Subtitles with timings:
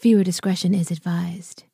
[0.00, 1.64] Viewer discretion is advised.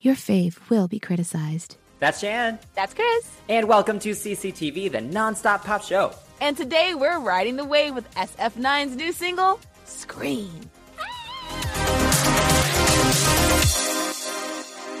[0.00, 1.76] Your fave will be criticized.
[2.00, 2.58] That's Shan.
[2.74, 3.30] That's Chris.
[3.48, 6.10] And welcome to CCTV, the non-stop pop show.
[6.40, 10.50] And today we're riding the wave with SF9's new single, Scream.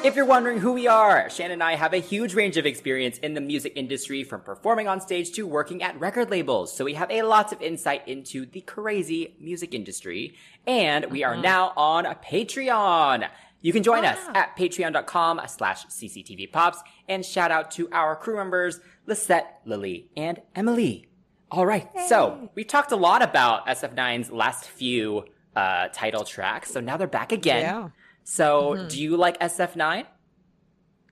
[0.04, 3.18] If you're wondering who we are, Shan and I have a huge range of experience
[3.18, 6.74] in the music industry from performing on stage to working at record labels.
[6.74, 10.34] So we have a lot of insight into the crazy music industry.
[10.68, 13.28] And we are now on Patreon.
[13.60, 18.78] You can join us at patreon.com slash cctvpops and shout out to our crew members,
[19.06, 21.08] Lisette, Lily, and Emily.
[21.50, 21.88] All right.
[22.06, 25.24] So we talked a lot about SF9's last few
[25.56, 26.72] uh, title tracks.
[26.72, 27.62] So now they're back again.
[27.62, 27.88] Yeah.
[28.30, 30.04] So do you like SF9?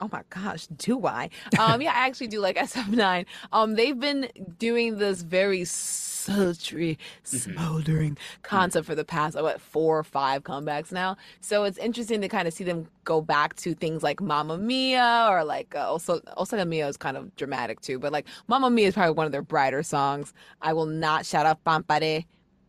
[0.02, 1.30] Oh my gosh, do I?
[1.58, 3.24] Um, yeah, I actually do like SF9.
[3.52, 9.98] Um, they've been doing this very sultry, smoldering concept for the past uh, what four
[9.98, 11.16] or five comebacks now.
[11.40, 15.26] So it's interesting to kind of see them go back to things like Mamma Mia
[15.30, 18.68] or like uh, also O Sole Mio is kind of dramatic too, but like Mamma
[18.68, 20.34] Mia is probably one of their brighter songs.
[20.60, 22.24] I will not shout out Fanfare,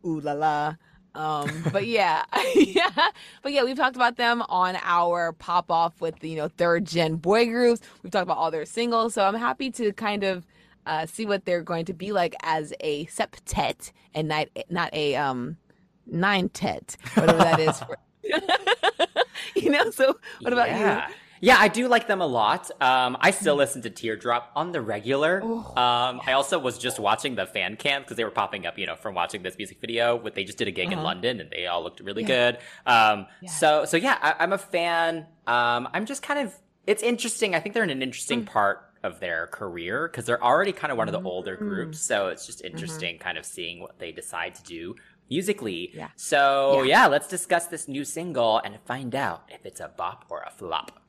[0.05, 0.75] ooh la la.
[1.17, 3.09] Um, but yeah, yeah,
[3.41, 6.85] but yeah, we've talked about them on our pop off with the you know third
[6.85, 7.81] gen boy groups.
[8.03, 10.45] We've talked about all their singles, so I'm happy to kind of
[10.85, 15.15] uh, see what they're going to be like as a septet and not not a
[15.15, 15.57] um
[16.05, 17.79] nine tet, whatever that is.
[17.79, 17.97] For,
[19.55, 19.89] you know.
[19.89, 21.07] So what about yeah.
[21.07, 21.13] you?
[21.39, 22.69] Yeah, I do like them a lot.
[22.81, 25.41] Um, I still listen to Teardrop on the regular.
[25.43, 28.85] Um, I also was just watching the fan cam because they were popping up, you
[28.85, 30.15] know, from watching this music video.
[30.15, 32.57] What they just did a gig in London and they all looked really good.
[32.85, 35.27] Um, so so yeah, I, I'm a fan.
[35.45, 36.53] Um, I'm just kind of.
[36.85, 37.53] It's interesting.
[37.53, 40.97] I think they're in an interesting part of their career because they're already kind of
[40.97, 41.99] one of the older groups.
[41.99, 44.95] So it's just interesting, kind of seeing what they decide to do
[45.29, 45.91] musically.
[45.93, 46.09] Yeah.
[46.15, 50.41] So yeah, let's discuss this new single and find out if it's a bop or
[50.41, 50.99] a flop.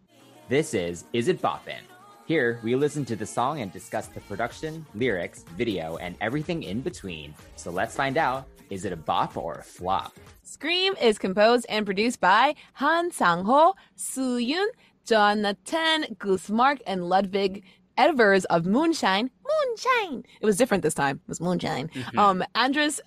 [0.48, 1.82] This is Is It Boppin'?
[2.24, 6.80] Here, we listen to the song and discuss the production, lyrics, video, and everything in
[6.80, 7.34] between.
[7.56, 10.16] So let's find out is it a bop or a flop?
[10.44, 14.68] Scream is composed and produced by Han Sang-ho, Soo Yoon,
[15.04, 17.62] Jonathan Gusmark, and Ludvig
[17.98, 19.28] Evers of Moonshine.
[19.44, 20.24] Moonshine!
[20.40, 21.16] It was different this time.
[21.16, 21.90] It was Moonshine.
[22.16, 23.02] Um, Andres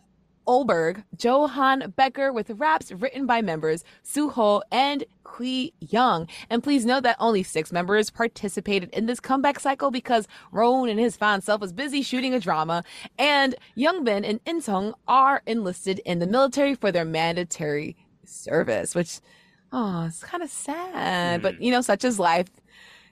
[0.48, 6.30] Olberg, Johan Becker with raps written by members Zuho and Hwiyoung.
[6.50, 11.00] And please note that only six members participated in this comeback cycle because Rowoon and
[11.00, 12.84] his fan self was busy shooting a drama,
[13.18, 19.20] and Youngbin and Inseong are enlisted in the military for their mandatory service, which,
[19.72, 21.42] oh, it's kind of sad.
[21.42, 22.48] But, you know, such is life.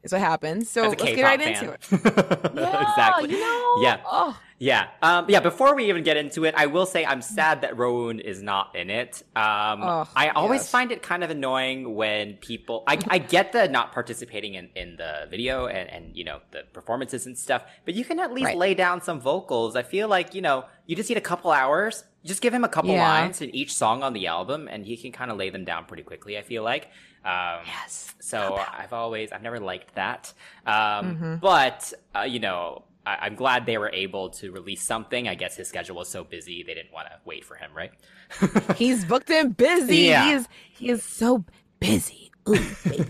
[0.01, 0.69] Is what happens.
[0.69, 1.53] So let's get right fan.
[1.55, 1.81] into it.
[2.55, 3.31] Yeah, exactly.
[3.31, 3.99] You know, Yeah.
[4.05, 4.87] Oh, Yeah.
[5.01, 5.39] Um, yeah.
[5.39, 8.75] Before we even get into it, I will say I'm sad that Rowoon is not
[8.75, 9.23] in it.
[9.35, 10.69] Um, Oh, I always yes.
[10.71, 14.97] find it kind of annoying when people, I, I get the not participating in, in
[14.97, 18.47] the video and, and, you know, the performances and stuff, but you can at least
[18.47, 18.57] Right.
[18.57, 19.77] lay down some vocals.
[19.77, 22.03] I feel like, you know, you just need a couple hours.
[22.25, 23.07] Just give him a couple Yeah.
[23.07, 25.85] lines in each song on the album and he can kind of lay them down
[25.85, 26.89] pretty quickly, I feel like.
[27.23, 28.13] Um, Yes.
[28.19, 30.33] So I've always, I've never liked that.
[30.65, 30.73] Um,
[31.15, 31.35] Mm-hmm.
[31.37, 35.27] but, uh, you know, I, I'm glad they were able to release something.
[35.27, 37.91] I guess his schedule was so busy, they didn't want to wait for him, right?
[38.75, 39.97] He's booked and busy.
[39.97, 40.25] Yeah.
[40.25, 41.43] He is he is so
[41.79, 42.31] busy.
[42.47, 42.55] Ooh.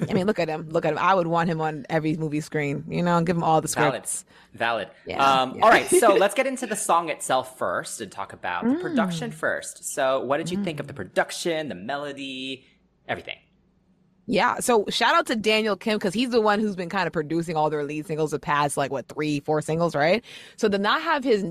[0.09, 0.69] I mean, look at him.
[0.69, 0.97] Look at him.
[0.99, 2.83] I would want him on every movie screen.
[2.89, 3.93] You know, and give him all the Valid.
[3.93, 4.25] scripts.
[4.53, 4.89] Valid.
[5.05, 5.63] Yeah, um, yeah.
[5.63, 8.81] All right, so let's get into the song itself first and talk about the Mm.
[8.81, 9.85] production first.
[9.93, 12.65] So, what did you think of the production, the melody,
[13.07, 13.38] everything?
[14.29, 14.59] Yeah.
[14.59, 17.56] So shout out to Daniel Kim because he's the one who's been kind of producing
[17.56, 20.24] all their lead singles the past like what three, four singles, right?
[20.56, 21.44] So to not have his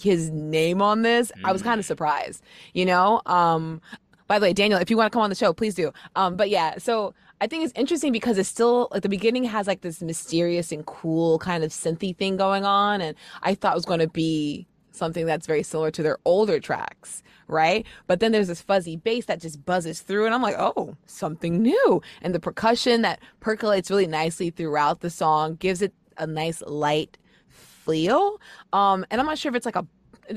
[0.00, 2.42] his name on this, I was kind of surprised.
[2.74, 3.22] You know.
[3.26, 3.82] Um.
[4.28, 5.92] By the way, Daniel, if you want to come on the show, please do.
[6.14, 6.36] Um.
[6.36, 6.78] But yeah.
[6.78, 10.70] So I think it's interesting because it's still like the beginning has like this mysterious
[10.70, 14.08] and cool kind of synthy thing going on, and I thought it was going to
[14.08, 17.86] be something that's very similar to their older tracks, right?
[18.06, 21.60] But then there's this fuzzy bass that just buzzes through, and I'm like, oh, something
[21.60, 22.02] new.
[22.20, 27.18] And the percussion that percolates really nicely throughout the song gives it a nice light
[27.48, 28.40] feel.
[28.72, 29.86] Um, and I'm not sure if it's like a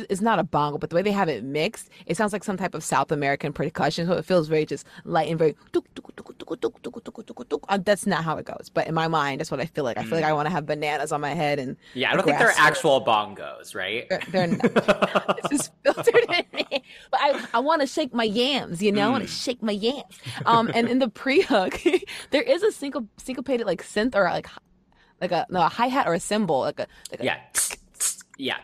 [0.09, 2.57] it's not a bongo, but the way they have it mixed, it sounds like some
[2.57, 4.07] type of South American percussion.
[4.07, 5.55] So it feels very just light and very
[7.83, 8.69] that's not how it goes.
[8.73, 9.97] But in my mind, that's what I feel like.
[9.97, 10.35] I feel like I mm.
[10.35, 13.75] want to have bananas on my head and Yeah, I don't think they're actual bongos,
[13.75, 14.07] right?
[14.09, 15.39] They're, they're not.
[15.39, 16.83] it's just filtered in me.
[17.11, 19.07] But I, I want to shake my yams, you know?
[19.07, 19.43] I want to mm.
[19.43, 20.19] shake my yams.
[20.45, 21.81] Um, and in the pre-hook,
[22.31, 24.47] there is a synco- syncopated like synth or like
[25.21, 27.37] like a no a hi hat or a cymbal like a like a, Yeah.
[28.37, 28.57] Yeah.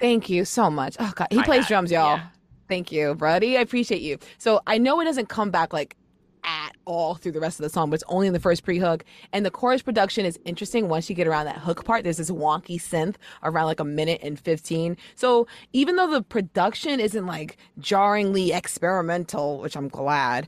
[0.00, 0.96] Thank you so much.
[1.00, 2.16] Oh god, he plays Hi-hat, drums, y'all.
[2.16, 2.26] yeah.
[2.68, 3.56] Thank you, buddy.
[3.56, 4.18] I appreciate you.
[4.38, 5.96] So I know it doesn't come back like
[6.44, 9.04] at all through the rest of the song, but it's only in the first pre-hook.
[9.32, 12.04] And the chorus production is interesting once you get around that hook part.
[12.04, 14.96] There's this wonky synth around like a minute and 15.
[15.14, 20.46] So even though the production isn't like jarringly experimental, which I'm glad,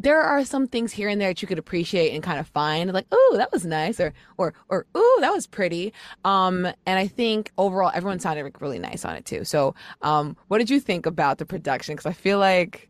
[0.00, 2.90] there are some things here and there that you could appreciate and kind of find
[2.92, 5.92] like oh that was nice or or or oh that was pretty.
[6.24, 9.44] Um and i think overall everyone sounded really nice on it too.
[9.44, 11.94] So um what did you think about the production?
[11.94, 12.88] Because i feel like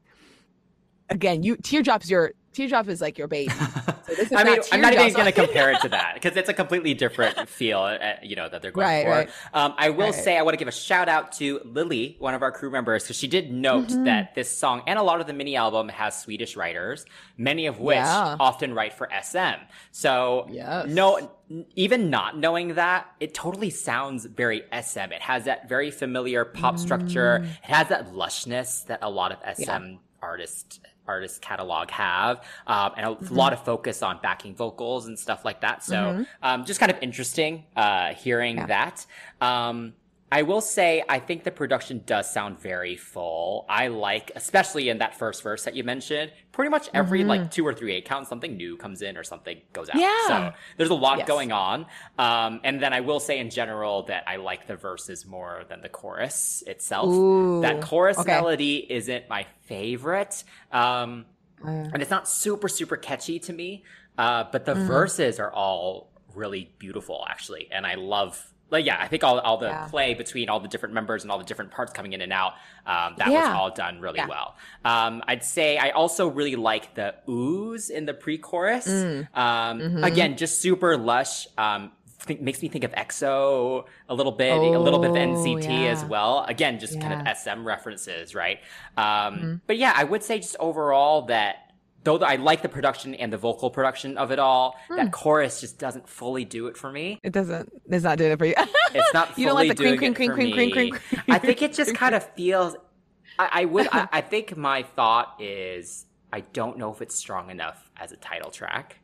[1.09, 3.51] again you teardrop's your teardrop is like your baby
[4.07, 6.37] so this is I mean, I'm not even going to compare it to that because
[6.37, 9.11] it's a completely different feel, uh, you know, that they're going Right, for.
[9.11, 9.31] right.
[9.55, 10.15] Um, I will Right.
[10.15, 13.05] say I want to give a shout out to Lily, one of our crew members,
[13.05, 14.05] because she did note Mm-hmm.
[14.05, 17.07] that this song and a lot of the mini album has Swedish writers,
[17.39, 18.37] many of which Yeah.
[18.41, 19.61] often write for SM.
[19.93, 20.89] So, Yes.
[20.89, 21.31] no,
[21.77, 25.13] even not knowing that, it totally sounds very SM.
[25.13, 27.37] It has that very familiar pop structure.
[27.63, 30.81] It has that lushness that a lot of SM artists
[31.13, 32.35] artist catalog have
[32.75, 33.35] um, and a Mm-hmm.
[33.43, 35.99] lot of focus on backing vocals and stuff like that so
[36.47, 37.53] um, just kind of interesting
[37.85, 38.67] uh, hearing Yeah.
[38.77, 38.97] that
[39.51, 39.77] um,
[40.33, 44.99] i will say i think the production does sound very full i like especially in
[44.99, 48.27] that first verse that you mentioned pretty much every like two or three eight count
[48.29, 50.31] something new comes in or something goes out Mm-hmm.
[50.31, 50.51] Yeah.
[50.51, 51.27] so there's a lot Yes.
[51.29, 51.87] going on
[52.19, 55.81] um, and then i will say in general that i like the verses more than
[55.81, 58.33] the chorus itself Ooh, that chorus okay.
[58.33, 61.27] melody isn't my favorite um,
[61.65, 61.69] Uh.
[61.93, 63.85] and it's not super super catchy to me
[64.19, 64.79] uh, but Mm-hmm.
[64.81, 69.39] the verses are all really beautiful actually and i love like yeah i think all,
[69.41, 69.87] all the Yeah.
[69.89, 72.55] play between all the different members and all the different parts coming in and out
[72.87, 74.29] um, that was all done really Yeah.
[74.29, 79.37] well um, i'd say i also really like the ooze in the pre-chorus Mm.
[79.37, 80.05] um, Mm-hmm.
[80.05, 84.79] again just super lush um, think, makes me think of exo a little bit a
[84.79, 88.61] little bit of Oh, nct as well again just kind of sm references right
[88.97, 89.55] um, Mm-hmm.
[89.67, 91.70] but yeah i would say just overall that
[92.05, 94.97] though I like the production and the vocal production of it all, Hmm.
[94.97, 97.19] that chorus just doesn't fully do it for me.
[97.23, 98.55] it doesn't it's not doing it for you
[98.95, 101.01] It's not fully You don't like the doing cream, cream, for cream, cream, cream, cream,
[101.29, 102.77] I think it just kind of feels.
[103.39, 103.89] I, I would.
[103.93, 108.17] I, I think my thought is I don't know if it's strong enough as a
[108.17, 108.97] title track.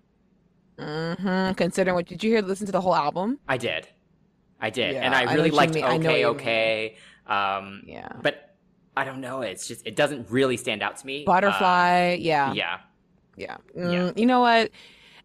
[0.79, 3.89] hmm considering what did you hear listen to the whole album I did,
[4.61, 5.77] I did, Yeah, and I I really you liked.
[5.77, 6.97] Okay, okay.
[7.27, 8.09] Um, Yeah.
[8.23, 8.43] but
[8.97, 9.43] I don't know.
[9.43, 11.25] It's just it doesn't really stand out to me.
[11.25, 12.53] butterfly Um, yeah.
[12.53, 12.79] Yeah.
[13.37, 13.57] Yeah.
[13.77, 14.71] Mm, You know what?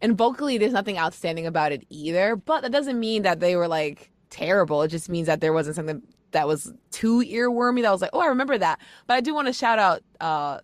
[0.01, 2.35] And vocally, there's nothing outstanding about it either.
[2.35, 4.81] But that doesn't mean that they were like terrible.
[4.81, 8.19] It just means that there wasn't something that was too earwormy that was like, oh,
[8.21, 8.79] I remember that.
[9.07, 10.59] But I do want to shout out uh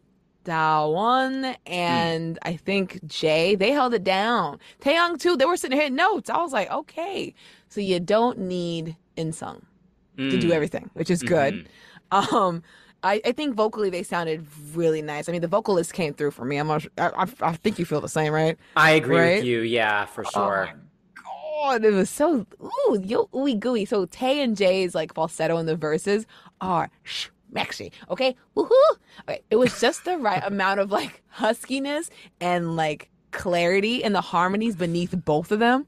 [0.46, 3.56] Dawon and I think Jay.
[3.56, 4.60] They held it down.
[4.82, 5.36] Taeyang too.
[5.36, 6.30] They were sitting here notes.
[6.30, 7.34] I was like, okay.
[7.70, 9.62] So you don't need Inseong
[10.18, 10.52] to do Mm.
[10.52, 11.68] everything, which is good.
[12.12, 12.64] Um,
[13.08, 15.28] I, I think vocally they sounded really nice.
[15.30, 16.58] I mean, the vocalist came through for me.
[16.58, 18.58] I'm not, I, I, I think you feel the same, right?
[18.76, 19.36] I agree Right?
[19.38, 19.62] with you.
[19.62, 20.70] Yeah, for oh sure.
[21.24, 23.86] God, it was so ooh, yo ooey gooey.
[23.86, 26.26] So Tay and Jay's like falsetto in the verses
[26.62, 28.36] are sh maxi, okay?
[28.56, 28.72] Woohoo!
[29.22, 32.10] Okay, it was just the right amount of like huskiness
[32.42, 35.88] and like clarity in the harmonies beneath both of them.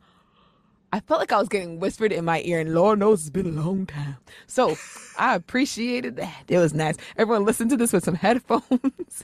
[0.92, 3.46] I felt like I was getting whispered in my ear, and Lord knows it's been
[3.58, 4.18] a long time.
[4.48, 4.76] So
[5.18, 6.46] I appreciated that.
[6.48, 6.96] It was nice.
[7.18, 9.24] Everyone listen to this with some headphones.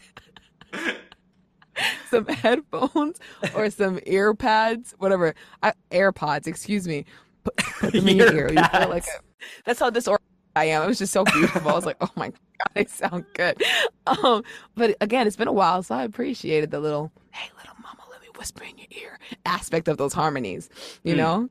[2.10, 3.19] some headphones
[3.55, 5.34] or some ear pads, whatever.
[5.63, 7.05] I, AirPods, excuse me.
[7.43, 8.51] Put, put them in your ear.
[8.51, 10.84] You feel like a, that's how disorganized I am.
[10.84, 11.69] It was just so beautiful.
[11.69, 13.62] I was like, oh my god, they sound good.
[14.07, 14.43] Um,
[14.75, 18.22] but again, it's been a while, so I appreciated the little hey, little mama, let
[18.22, 20.69] me whisper in your ear aspect of those harmonies.
[21.03, 21.50] You know.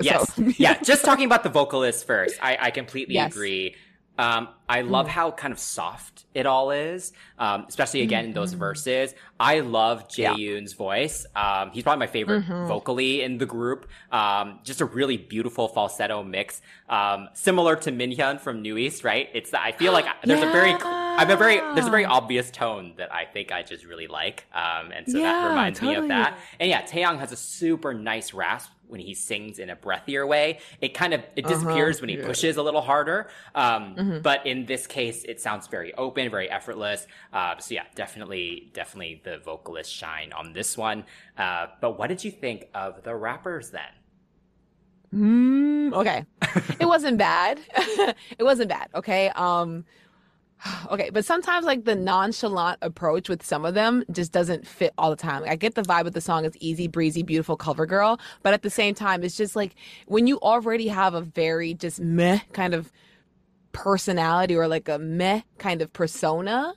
[0.00, 0.32] Yes.
[0.58, 0.80] Yeah.
[0.82, 3.32] Just talking about the vocalist first, I, I completely Yes.
[3.32, 3.76] agree.
[4.18, 8.52] Um, I love how kind of soft it all is, um, especially again in those
[8.52, 9.14] verses.
[9.40, 10.34] I love Yeah.
[10.34, 11.24] Jaeyoon's voice.
[11.34, 13.88] Um, he's probably my favorite vocally in the group.
[14.12, 19.30] Um, just a really beautiful falsetto mix, um, similar to Minhyun from NU'EST, right?
[19.32, 22.50] It's that I feel like there's a very, I'm a very, there's a very obvious
[22.50, 25.94] tone that I think I just really like, um, and so that Yeah, reminds me
[25.94, 26.38] of that.
[26.60, 30.60] And yeah, Taeyang has a super nice rasp when he sings in a breathier way.
[30.80, 32.26] It kind of it disappears uh-huh, when he yeah.
[32.26, 33.28] pushes a little harder.
[33.54, 34.18] Um, mm-hmm.
[34.20, 37.06] But in this case, it sounds very open, very effortless.
[37.32, 41.04] Uh, so yeah, definitely, definitely the vocalist shine on this one.
[41.36, 43.82] Uh, but what did you think of the rappers then?
[45.14, 46.24] Mm, okay,
[46.80, 47.60] it wasn't bad.
[47.76, 48.88] it wasn't bad.
[48.94, 49.28] Okay.
[49.30, 49.84] Um,
[50.90, 55.10] okay, but sometimes like the nonchalant approach with some of them just doesn't fit all
[55.10, 55.42] the time.
[55.42, 58.54] Like, I get the vibe of the song is easy breezy, beautiful cover girl, but
[58.54, 59.74] at the same time, it's just like
[60.06, 62.92] when you already have a very just meh kind of
[63.72, 66.74] personality or like a meh kind of persona,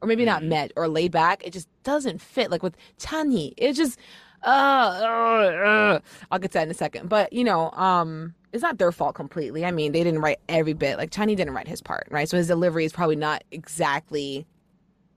[0.00, 0.50] or maybe not mm-hmm.
[0.50, 2.50] meh or laid back, it just doesn't fit.
[2.50, 3.98] Like with Chanhee, it just
[4.44, 7.08] uh, uh, uh, I'll get to that in a second.
[7.08, 9.64] But you know, um, it's not their fault completely.
[9.64, 10.98] I mean, they didn't write every bit.
[10.98, 12.28] Like Chanhee didn't write his part, right?
[12.28, 14.46] So his delivery is probably not exactly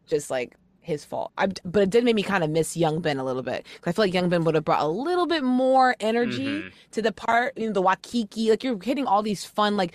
[0.08, 0.56] just like
[0.88, 1.32] his fault.
[1.38, 3.66] I, but it did make me kind of miss Youngbin a little bit.
[3.86, 6.70] I feel like Youngbin would have brought a little bit more energy mm-hmm.
[6.92, 8.50] to the part, you know, the wakiki.
[8.50, 9.94] Like you're hitting all these fun like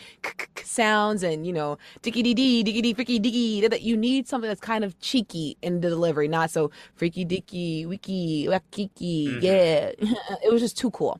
[0.62, 3.66] sounds and you know dicky dee dee dicky dee freaky dicky.
[3.66, 7.87] That you need something that's kind of cheeky in the delivery, not so freaky dicky
[7.87, 9.28] wiki wakiki.
[9.28, 9.38] Mm-hmm.
[9.40, 9.92] Yeah,
[10.44, 11.18] it was just too cool.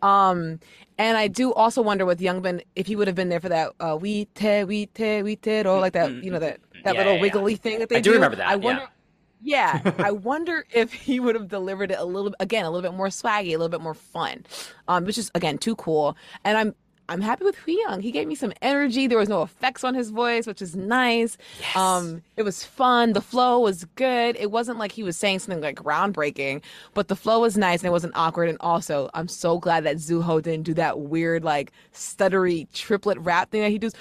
[0.00, 0.60] Um,
[0.96, 3.72] and I do also wonder with Youngbin if he would have been there for that
[3.80, 7.00] uh, we te we te we te or like that, you know that that yeah,
[7.00, 8.12] little yeah, wiggly thing that they I do.
[8.12, 8.48] remember that.
[8.48, 8.88] I wonder.
[9.42, 12.96] Yeah, I wonder if he would have delivered it a little again, a little bit
[12.96, 14.44] more swaggy, a little bit more fun,
[14.88, 16.16] um, which is again too cool.
[16.44, 16.74] And I'm
[17.10, 18.00] I'm happy with Young.
[18.00, 19.08] He gave me some energy.
[19.08, 21.36] There was no effects on his voice, which is nice.
[21.58, 21.74] Yes.
[21.74, 23.14] Um, it was fun.
[23.14, 24.36] The flow was good.
[24.38, 26.62] It wasn't like he was saying something like groundbreaking,
[26.94, 28.48] but the flow was nice and it wasn't awkward.
[28.48, 33.50] And also, I'm so glad that Zuho didn't do that weird like stuttery triplet rap
[33.50, 33.94] thing that he does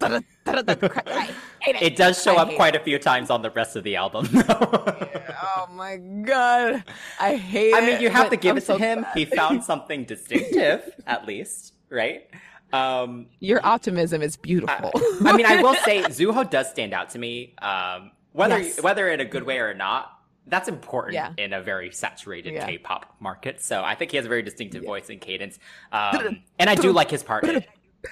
[1.66, 1.96] it.
[1.96, 2.80] does show up quite it.
[2.80, 4.28] a few times on the rest of the album.
[4.34, 6.84] oh my god,
[7.20, 9.06] I hate I mean, you have to give I'm it to him.
[9.14, 12.28] He found something distinctive, at least, right?
[12.72, 14.90] Um, Your optimism is beautiful.
[14.94, 17.54] I, I mean, I will say Zuho does stand out to me.
[17.62, 18.82] Um, whether yes.
[18.82, 20.12] whether in a good way or not,
[20.46, 21.32] that's important yeah.
[21.38, 22.66] in a very saturated yeah.
[22.66, 23.62] K-pop market.
[23.62, 24.88] So I think he has a very distinctive yeah.
[24.88, 25.58] voice and cadence,
[25.90, 27.44] um, and I do like his part.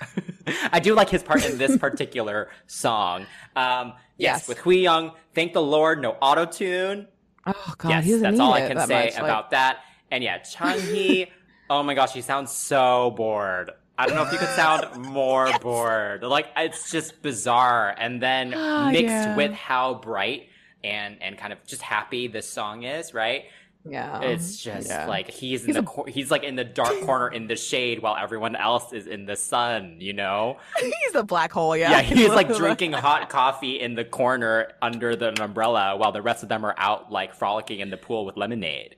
[0.73, 3.27] I do like his part in this particular song.
[3.57, 7.09] Um, yes, yes, with Hui Young, thank the Lord, no auto tune.
[7.47, 9.51] Oh god, yes, that's all I can say much, about like...
[9.51, 9.79] that.
[10.11, 11.29] And yeah, Chanhee,
[11.71, 13.71] oh my gosh, she sounds so bored.
[13.97, 15.63] I don't know if you could sound more yes.
[15.63, 16.23] bored.
[16.23, 17.95] Like it's just bizarre.
[17.97, 19.37] And then oh, mixed yeah.
[19.37, 20.49] with how bright
[20.83, 23.45] and and kind of just happy this song is, right?
[23.89, 24.21] Yeah.
[24.23, 25.07] It's just yeah.
[25.07, 25.85] like he's in he's the a...
[25.85, 29.27] cor- he's like in the dark corner in the shade while everyone else is in
[29.27, 30.59] the sun, you know?
[30.81, 31.91] he's a black hole, yeah.
[31.91, 36.43] Yeah, he's like drinking hot coffee in the corner under the umbrella while the rest
[36.43, 38.97] of them are out like frolicking in the pool with lemonade.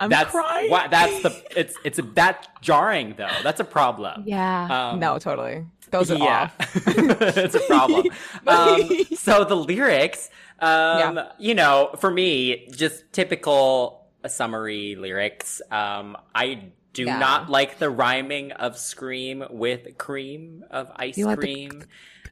[0.00, 0.70] I'm that's crying.
[0.70, 3.34] What, that's the it's it's a, that jarring though.
[3.42, 4.22] That's a problem.
[4.26, 4.90] Yeah.
[4.90, 5.66] Um, no, totally.
[5.90, 6.50] Those are yeah.
[6.60, 6.86] off.
[6.86, 8.06] it's a problem.
[8.46, 10.30] Um, so the lyrics,
[10.60, 11.32] um, yeah.
[11.38, 15.62] you know, for me, just typical summary lyrics.
[15.70, 17.18] Um, I do yeah.
[17.18, 21.84] not like the rhyming of scream with cream of ice you cream.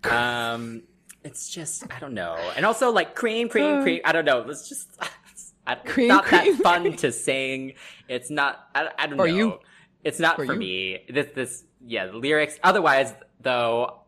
[0.03, 0.17] the...
[0.17, 0.83] um,
[1.23, 4.01] it's just I don't know, and also like cream, cream, cream.
[4.05, 4.41] I don't know.
[4.49, 4.89] It's just
[5.67, 7.75] I, cream, not cream, that fun to sing.
[8.09, 8.69] It's not.
[8.75, 9.35] I, I don't for know.
[9.35, 9.59] You.
[10.05, 11.05] It's not for, for me.
[11.09, 12.07] This this yeah.
[12.07, 12.59] The lyrics.
[12.63, 14.03] Otherwise, though,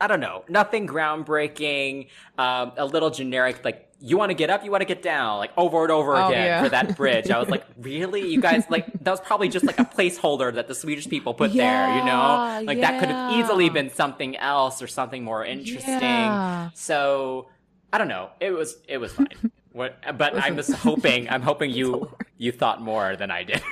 [0.00, 0.44] I don't know.
[0.48, 2.08] Nothing groundbreaking.
[2.38, 3.62] Um, a little generic.
[3.64, 6.14] Like you want to get up, you want to get down, like over and over
[6.14, 6.62] oh, again yeah.
[6.62, 7.30] for that bridge.
[7.30, 8.28] I was like, really?
[8.30, 11.52] You guys, like, that was probably just like a placeholder that the Swedish people put
[11.52, 12.66] yeah, there, you know?
[12.66, 12.90] Like, yeah.
[12.90, 16.70] that could have easily been something else or something more interesting.
[16.74, 17.48] So,
[17.94, 18.28] I don't know.
[18.40, 19.50] It was, it was fine.
[19.72, 23.62] What, but I'm just hoping, I'm hoping you, you thought more than I did.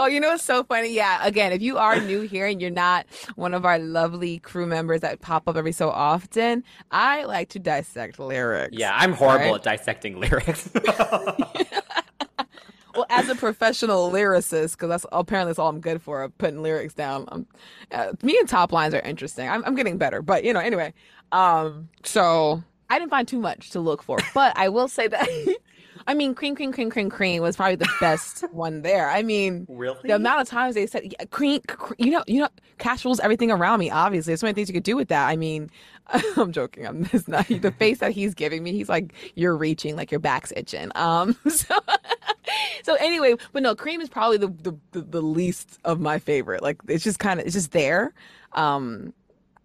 [0.00, 0.92] Oh, you know it's so funny?
[0.94, 4.66] Yeah, again, if you are new here and you're not one of our lovely crew
[4.66, 8.76] members that pop up every so often, I like to dissect lyrics.
[8.76, 9.54] Yeah, I'm horrible right?
[9.56, 10.70] at dissecting lyrics.
[12.94, 16.94] well, as a professional lyricist, because that's apparently that's all I'm good for, putting lyrics
[16.94, 17.26] down.
[17.28, 17.46] Um,
[17.92, 19.50] uh, me and top lines are interesting.
[19.50, 20.94] I'm, I'm getting better, but you know, anyway.
[21.30, 25.28] Um, so I didn't find too much to look for, but I will say that
[26.10, 29.08] I mean, cream, cream, cream, cream, cream was probably the best one there.
[29.08, 32.40] I mean, really, the amount of times they said yeah, cream, cream, you know, you
[32.40, 32.48] know,
[32.78, 33.92] cash rules everything around me.
[33.92, 35.28] Obviously, there's so many things you could do with that.
[35.28, 35.70] I mean,
[36.36, 36.84] I'm joking.
[36.84, 38.72] I'm just not the face that he's giving me.
[38.72, 40.90] He's like, you're reaching, like your back's itching.
[40.96, 41.76] Um, so,
[42.82, 46.60] so anyway, but no, cream is probably the the, the, the least of my favorite.
[46.60, 48.14] Like, it's just kind of, it's just there.
[48.54, 49.14] Um,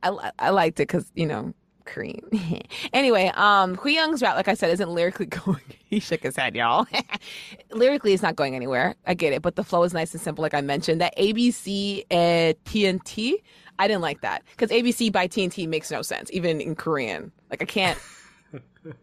[0.04, 2.28] I I liked it because you know cream.
[2.94, 5.62] anyway, um, Hwiyoung's rap, like I said, isn't lyrically going.
[5.86, 6.88] he shook his head, y'all.
[7.72, 8.96] lyrically, it's not going anywhere.
[9.06, 11.02] I get it, but the flow is nice and simple, like I mentioned.
[11.02, 13.36] That ABC uh, TNT,
[13.80, 17.32] I didn't like that because ABC by TNT makes no sense, even in Korean.
[17.50, 18.00] Like I can't.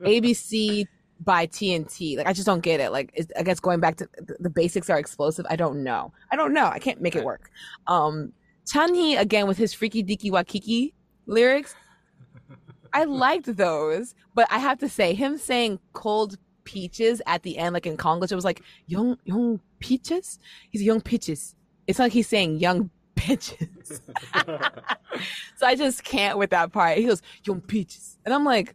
[0.01, 0.87] ABC
[1.25, 2.17] by TNT.
[2.17, 2.93] Like I just don't get it.
[2.93, 5.47] Like it, I guess going back to the, the, basics are explosive.
[5.49, 6.13] I don't know.
[6.31, 6.67] I don't know.
[6.67, 7.51] I can't make it work.
[7.87, 8.33] Um
[8.67, 10.93] Chanhee again with his freaky deaky wakiki
[11.27, 11.75] lyrics.
[12.93, 17.75] I liked those, but I have to say him saying cold peaches at the end,
[17.75, 20.39] like in Konglish, it was like young young peaches.
[20.71, 21.55] He's young peaches.
[21.87, 24.01] It's like he's saying young bitches.
[25.57, 26.99] so I just can't with that part.
[26.99, 28.75] He goes young peaches, and I'm like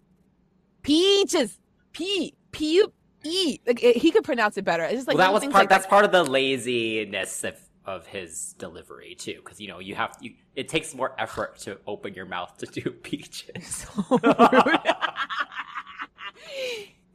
[0.82, 1.60] peaches,
[1.94, 2.84] p p
[3.24, 3.60] e.
[3.66, 4.84] Like it, he could pronounce it better.
[4.84, 5.56] It's just like well, that was part.
[5.56, 9.96] Like that's part of the laziness of of his delivery too, because you know you
[9.96, 10.34] have you.
[10.56, 13.88] It takes more effort to open your mouth to do peaches.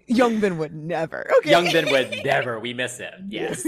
[0.08, 1.30] So Youngbin would never.
[1.38, 1.52] Okay.
[1.52, 2.58] Youngbin would never.
[2.58, 3.12] We miss him.
[3.30, 3.64] Yes.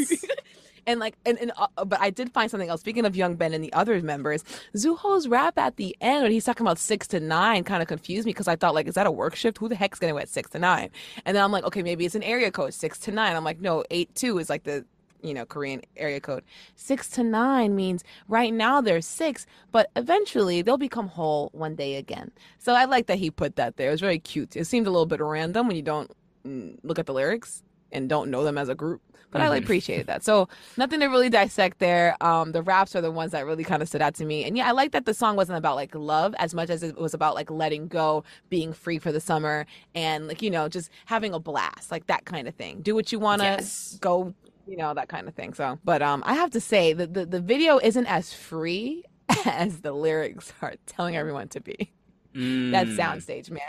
[0.86, 2.80] and like and, and uh, but I did find something else.
[2.80, 4.44] Speaking of Youngbin and the other members,
[4.76, 8.26] Zuho's rap at the end when he's talking about six to nine kind of confused
[8.26, 9.58] me because I thought like, is that a work shift?
[9.58, 10.90] Who the heck's gonna at six to nine?
[11.24, 13.36] And then I'm like, okay, maybe it's an area code six to nine.
[13.36, 14.84] I'm like, no, eight two is like the
[15.24, 16.44] you know, Korean area code.
[16.76, 21.96] Six to nine means right now they're six, but eventually they'll become whole one day
[21.96, 22.30] again.
[22.58, 23.88] So I like that he put that there.
[23.88, 24.54] It was very cute.
[24.54, 26.10] It seemed a little bit random when you don't
[26.46, 29.00] mm, look at the lyrics and don't know them as a group.
[29.30, 29.52] But mm-hmm.
[29.52, 30.22] I appreciated that.
[30.24, 32.16] So nothing to really dissect there.
[32.20, 34.44] Um, the raps are the ones that really kind of stood out to me.
[34.44, 36.96] And yeah, I like that the song wasn't about like love as much as it
[36.96, 40.88] was about like letting go, being free for the summer, and like you know just
[41.06, 42.80] having a blast, like that kind of thing.
[42.80, 43.48] Do what you want to.
[43.48, 43.98] Yes.
[44.00, 44.34] Go
[44.66, 47.26] you know that kind of thing so but um i have to say that the,
[47.26, 49.04] the video isn't as free
[49.44, 51.92] as the lyrics are telling everyone to be
[52.34, 52.70] mm.
[52.70, 53.62] that soundstage man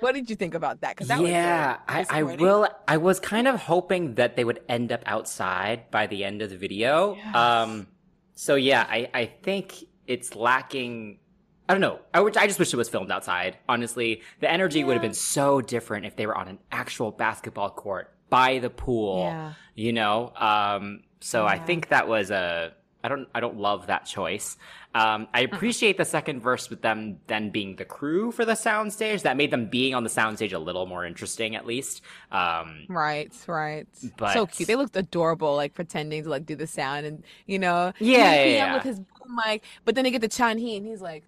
[0.00, 3.60] what did you think about that because yeah I, I will i was kind of
[3.60, 7.34] hoping that they would end up outside by the end of the video yes.
[7.34, 7.86] um
[8.34, 11.18] so yeah i i think it's lacking
[11.66, 11.98] I don't know.
[12.12, 13.56] I, I just wish it was filmed outside.
[13.70, 14.84] Honestly, the energy yeah.
[14.84, 18.70] would have been so different if they were on an actual basketball court by the
[18.70, 19.52] pool, yeah.
[19.74, 20.32] you know?
[20.36, 21.52] Um, so yeah.
[21.52, 22.72] I think that was a,
[23.04, 24.56] I don't, I don't love that choice.
[24.94, 25.56] Um, I uh-huh.
[25.56, 29.22] appreciate the second verse with them then being the crew for the soundstage.
[29.22, 32.00] That made them being on the soundstage a little more interesting, at least.
[32.30, 33.86] Um, right, right.
[34.16, 34.68] But so cute.
[34.68, 38.44] They looked adorable, like pretending to like do the sound, and you know, yeah, yeah,
[38.44, 38.74] yeah.
[38.74, 39.00] with his
[39.44, 39.64] mic.
[39.84, 41.24] But then they get the Chanhee, and he's like,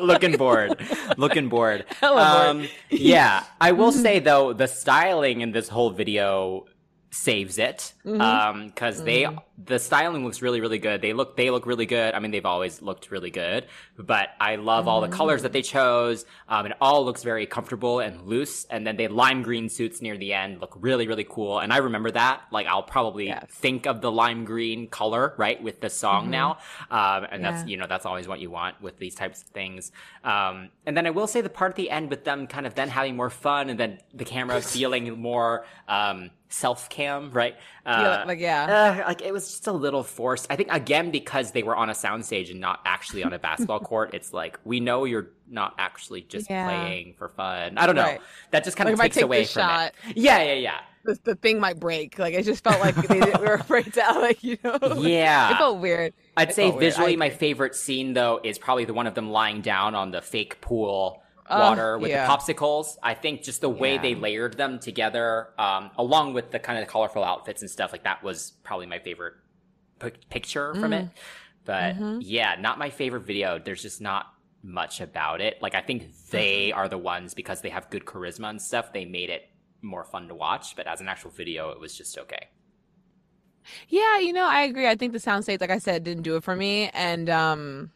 [0.00, 0.78] looking bored.
[1.16, 1.84] Looking bored.
[2.02, 6.66] Um, yeah, I will say though, the styling in this whole video
[7.10, 8.20] saves it because mm-hmm.
[8.20, 9.53] um, mm-hmm.
[9.56, 11.00] The styling looks really really good.
[11.00, 12.14] They look they look really good.
[12.14, 14.88] I mean they've always looked really good, but I love mm-hmm.
[14.88, 16.24] all the colors that they chose.
[16.48, 18.64] Um, it all looks very comfortable and loose.
[18.64, 21.60] And then they lime green suits near the end look really really cool.
[21.60, 22.42] And I remember that.
[22.50, 23.46] Like I'll probably yes.
[23.48, 26.32] think of the lime green color right with the song mm-hmm.
[26.32, 26.58] now.
[26.90, 27.52] Um, and yeah.
[27.52, 29.92] that's you know that's always what you want with these types of things.
[30.24, 32.74] Um, and then I will say the part at the end with them kind of
[32.74, 37.56] then having more fun and then the camera feeling more um, self cam, right?
[37.84, 40.46] Uh, yeah, like yeah, uh, like it was just a little forced.
[40.50, 43.80] I think again because they were on a soundstage and not actually on a basketball
[43.80, 44.14] court.
[44.14, 46.66] It's like we know you're not actually just yeah.
[46.66, 47.78] playing for fun.
[47.78, 48.02] I don't know.
[48.02, 48.20] Right.
[48.50, 50.16] That just kind of like takes away from shot, it.
[50.16, 50.80] Yeah, yeah, yeah.
[51.04, 52.18] The, the, thing might break.
[52.18, 54.78] Like it just felt like they, we were afraid to like you know.
[54.98, 56.14] Yeah, it felt weird.
[56.36, 59.60] I'd it say visually, my favorite scene though is probably the one of them lying
[59.60, 62.26] down on the fake pool water uh, with yeah.
[62.26, 62.96] the popsicles.
[63.02, 64.02] I think just the way yeah.
[64.02, 68.04] they layered them together, um, along with the kind of colorful outfits and stuff like
[68.04, 69.34] that, was probably my favorite
[69.98, 71.04] p- picture from mm.
[71.04, 71.08] it.
[71.64, 72.18] But mm-hmm.
[72.20, 73.58] yeah, not my favorite video.
[73.58, 74.26] There's just not
[74.62, 75.60] much about it.
[75.60, 76.78] Like I think they mm-hmm.
[76.78, 78.92] are the ones because they have good charisma and stuff.
[78.92, 79.48] They made it
[79.82, 80.76] more fun to watch.
[80.76, 82.48] But as an actual video, it was just okay.
[83.88, 84.86] Yeah, you know, I agree.
[84.86, 87.90] I think the soundstage, like I said, didn't do it for me, and um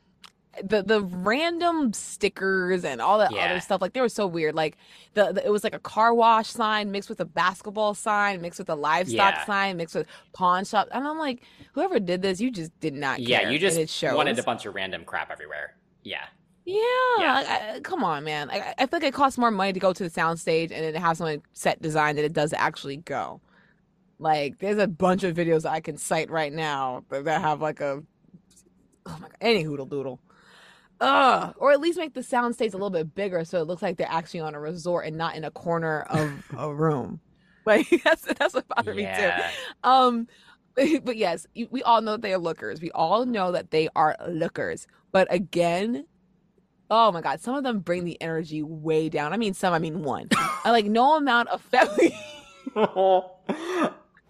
[0.63, 3.47] the the random stickers and all that yeah.
[3.47, 4.77] other stuff like they were so weird like
[5.15, 8.59] the, the, it was like a car wash sign mixed with a basketball sign mixed
[8.59, 9.45] with a livestock yeah.
[9.45, 11.43] sign mixed with pawn shop and i'm like
[11.73, 14.75] whoever did this you just did not yeah you just it wanted a bunch of
[14.75, 16.25] random crap everywhere yeah
[16.65, 16.77] yeah,
[17.19, 17.73] yeah.
[17.77, 18.51] I, come on, man.
[18.51, 20.95] I, I feel like it costs more money to go to the soundstage and then
[20.97, 23.41] have someone set design than it does actually go.
[24.19, 28.03] Like, there's a bunch of videos I can cite right now that have like a
[29.09, 30.21] oh my god, any hoodle doodle.
[31.01, 31.55] Ugh.
[31.59, 33.97] Or at least make the sound stage a little bit bigger so it looks like
[33.97, 37.21] they're actually on a resort and not in a corner of a room.
[37.65, 39.37] Like that's that's what bothered yeah.
[39.37, 39.89] me too.
[39.89, 40.29] Um
[41.05, 42.81] but yes, we all know that they are lookers.
[42.81, 44.87] We all know that they are lookers.
[45.13, 46.07] But again,
[46.91, 49.33] Oh my god, some of them bring the energy way down.
[49.33, 49.75] I mean, some.
[49.75, 50.29] I mean, one.
[50.33, 52.17] I like no amount of family.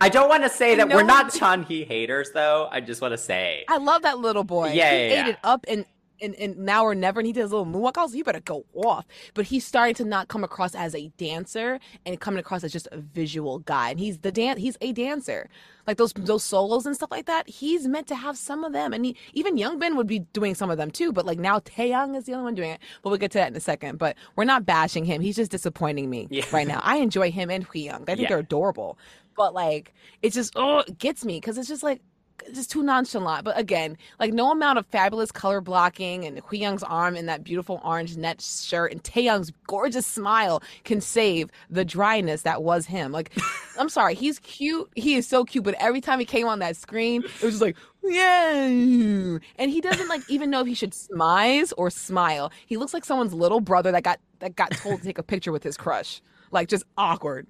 [0.00, 2.68] I don't want to say that No we're not one- Chan Hee haters, though.
[2.70, 3.64] I just want to say.
[3.68, 4.72] I love that little boy.
[4.72, 5.28] Yeah, he yeah, ate yeah.
[5.28, 5.84] it up and.
[6.20, 7.96] And, and now or never, and he did his little moonwalk.
[7.96, 9.06] I was, you better go off.
[9.34, 12.88] But he's starting to not come across as a dancer and coming across as just
[12.90, 13.90] a visual guy.
[13.90, 15.48] And he's the dance, he's a dancer.
[15.86, 17.48] Like those those solos and stuff like that.
[17.48, 20.68] He's meant to have some of them, and he, even Youngbin would be doing some
[20.70, 21.12] of them too.
[21.12, 22.80] But like now, Taeyang is the only one doing it.
[23.02, 23.98] But we'll get to that in a second.
[23.98, 25.22] But we're not bashing him.
[25.22, 26.44] He's just disappointing me Yeah.
[26.52, 26.80] right now.
[26.82, 28.02] I enjoy him and Hwiyoung.
[28.02, 28.28] I think Yeah.
[28.28, 28.98] they're adorable.
[29.36, 32.17] But like, it just oh, it gets me because it's just like it's
[32.54, 33.44] just too nonchalant.
[33.44, 37.80] But again, like no amount of fabulous color blocking and Young's arm in that beautiful
[37.84, 43.12] orange net shirt and Taeyang's gorgeous smile can save the dryness that was him.
[43.12, 43.32] Like,
[43.78, 44.90] I'm sorry, he's cute.
[44.96, 45.64] He is so cute.
[45.64, 48.62] But every time he came on that screen, it was just like, yeah.
[49.56, 52.50] And he doesn't like even know if he should smize or smile.
[52.66, 55.52] He looks like someone's little brother that got that got told to take a picture
[55.52, 56.22] with his crush.
[56.50, 57.46] Like just awkward.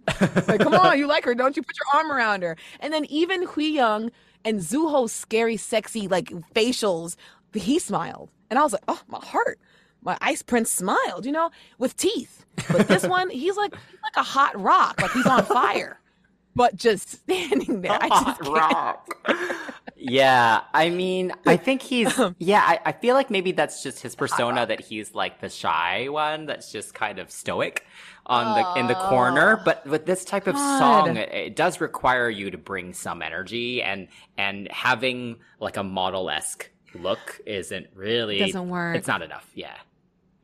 [0.47, 1.63] Like, come on, you like her, don't you?
[1.63, 2.57] Put your arm around her.
[2.81, 4.11] And then even Hwiyoung
[4.45, 7.17] and Zuho's scary, sexy like facials,
[7.55, 9.59] he smiled, and I was like, oh, my heart.
[10.01, 12.47] My ice prince smiled, you know, with teeth.
[12.71, 15.99] But this one, he's like he's like a hot rock, like he's on fire,
[16.55, 17.99] but just standing there.
[18.01, 19.09] I just rock.
[19.97, 22.19] yeah, I mean, I think he's.
[22.39, 26.09] Yeah, I, I feel like maybe that's just his persona that he's like the shy
[26.09, 27.87] one that's just kind of stoic
[28.27, 29.61] on the in the corner.
[29.65, 30.79] But with this type of God.
[30.79, 35.83] song, it, it does require you to bring some energy, and and having like a
[35.83, 38.97] model esque look isn't really Doesn't work.
[38.97, 39.49] It's not enough.
[39.55, 39.75] Yeah.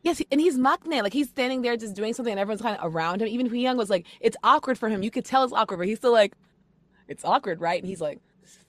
[0.05, 1.03] Yes, and he's maknae.
[1.03, 3.29] Like he's standing there just doing something, and everyone's kind of around him.
[3.29, 5.03] Even Hwiyoung was like, it's awkward for him.
[5.03, 6.35] You could tell it's awkward, but he's still like,
[7.09, 7.81] it's awkward, right?
[7.83, 8.21] And he's like,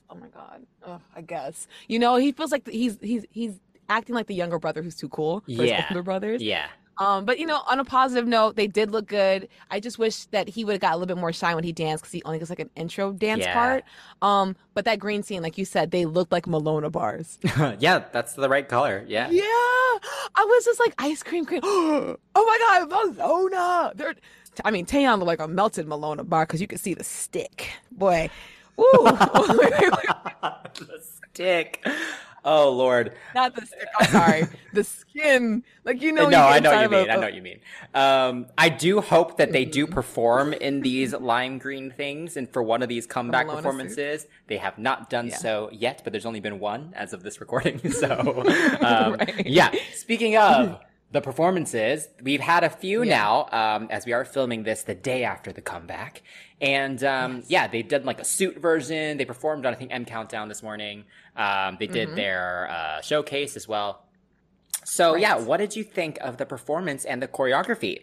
[0.10, 1.68] oh my god, oh, I guess.
[1.88, 5.10] You know, he feels like he's he's he's acting like the younger brother who's too
[5.10, 5.86] cool for his Yeah.
[5.90, 6.42] older brothers.
[6.42, 6.68] Yeah.
[6.98, 9.50] Um, but you know, on a positive note, they did look good.
[9.70, 11.74] I just wish that he would have got a little bit more shine when he
[11.74, 13.54] danced because he only gets like an intro dance Yeah.
[13.54, 13.84] part.
[14.22, 17.38] Um, but that green scene, like you said, they looked like Melona bars.
[17.80, 19.04] yeah, that's the right color.
[19.10, 19.30] Yeah.
[19.30, 19.44] Yeah,
[20.36, 21.62] I was just like ice cream cream.
[21.64, 23.96] oh my god, Melona!
[23.96, 24.16] They're,
[24.64, 27.72] I mean, Taeyang looked like a melted Melona bar because you could see the stick.
[27.92, 28.30] Boy,
[28.80, 31.02] ooh, the
[31.34, 31.86] stick.
[32.46, 33.14] Oh Lord.
[33.34, 33.88] not the stick.
[34.00, 35.64] I'm sorry, the skin.
[35.84, 37.10] Like you know, no, you I know you of mean.
[37.10, 37.60] I know what you mean.
[37.94, 39.72] Um, I do hope that they Mm-hmm.
[39.72, 44.58] do perform in these lime green things, and for one of these comeback performances, they
[44.58, 45.38] have not done Yeah.
[45.38, 46.02] so yet.
[46.04, 47.80] But there's only been one as of this recording.
[47.92, 48.10] So,
[48.82, 49.48] um, Right.
[49.48, 49.72] yeah.
[49.94, 50.80] Speaking of
[51.16, 53.18] the performances, we've had a few Yeah.
[53.18, 56.22] now um, as we are filming this the day after the comeback,
[56.62, 59.18] and um, yeah, they did like a suit version.
[59.18, 61.06] They performed on I think M Countdown this morning.
[61.36, 61.94] Um, they Mm-hmm.
[61.94, 64.06] did their uh, showcase as well.
[64.84, 67.96] So yeah, what did you think of the performance and the choreography?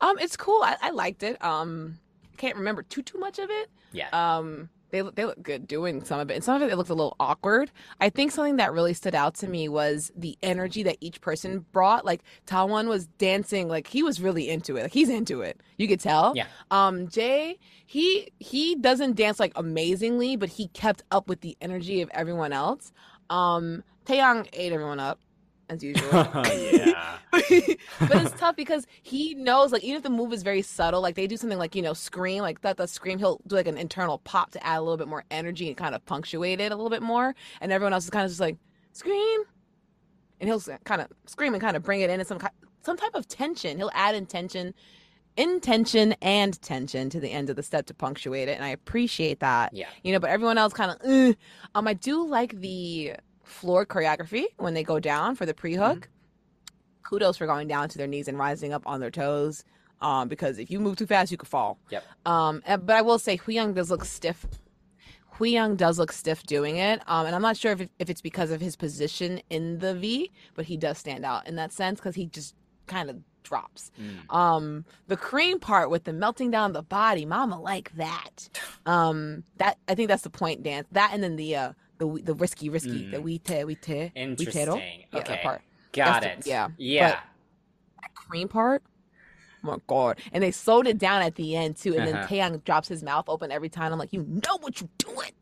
[0.00, 0.62] Um, it's cool.
[0.62, 1.42] I, I liked it.
[1.44, 1.98] Um,
[2.36, 3.70] can't remember too too much of it.
[3.92, 4.08] Yeah.
[4.12, 6.76] Um, they look- they look good doing some of it, and some of it it
[6.76, 7.72] looked a little awkward.
[8.00, 11.66] I think something that really stood out to me was the energy that each person
[11.72, 12.04] brought.
[12.04, 14.82] Like Dawon was dancing, like he was really into it.
[14.84, 15.60] Like he's into it.
[15.78, 16.32] You could tell.
[16.36, 16.46] Yeah.
[16.70, 22.00] Um, Jay, he he doesn't dance like amazingly, but he kept up with the energy
[22.00, 22.92] of everyone else.
[23.30, 25.18] Um, Taeyang ate everyone up
[25.68, 26.10] as usual.
[26.12, 27.16] yeah.
[27.32, 31.14] but it's tough because he knows like even if the move is very subtle like
[31.14, 33.76] they do something like you know scream like that the scream he'll do like an
[33.76, 36.76] internal pop to add a little bit more energy and kind of punctuate it a
[36.76, 38.56] little bit more and everyone else is kind of just like
[38.92, 39.40] scream
[40.40, 42.38] and he'll kind of scream and kind of bring it in and some
[42.82, 44.74] some type of tension he'll add intention
[45.36, 49.40] intention and tension to the end of the step to punctuate it and i appreciate
[49.40, 49.88] that Yeah.
[50.04, 51.32] you know but everyone else kind of uh.
[51.74, 56.08] um i do like the floor choreography when they go down for the pre-hook
[57.02, 59.62] kudos for going down to their knees and rising up on their toes.
[60.00, 61.78] Um, because if you move too fast, you could fall.
[61.90, 62.04] Yep.
[62.26, 64.46] Um, and- but I will say Hwiyoung does look stiff.
[65.36, 67.00] Hwiyoung does look stiff doing it.
[67.06, 70.30] Um, and I'm not sure if, if it's because of his position in the V,
[70.54, 72.54] but he does stand out in that sense because he just
[72.86, 73.90] kind of drops.
[74.30, 78.48] Um, the cream part with the melting down the body, Mama like that.
[78.86, 80.86] Um, that I think that's the point dance.
[80.92, 81.72] That and then the uh
[82.06, 85.04] the the risky risky the we te we te Interesting.
[85.12, 85.40] Yeah, okay.
[85.42, 85.62] part.
[85.92, 86.44] Got That's it.
[86.44, 86.68] the- yeah.
[86.76, 87.10] Yeah.
[87.10, 87.18] But-
[88.02, 88.82] that cream part.
[89.62, 90.18] Oh my god!
[90.32, 91.94] And they slowed it down at the end too.
[91.96, 92.26] And Uh-huh.
[92.28, 93.92] then Taeyang drops his mouth open every time.
[93.92, 95.32] I'm like, you know what you're doing?